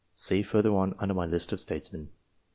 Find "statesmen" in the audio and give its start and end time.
1.59-2.09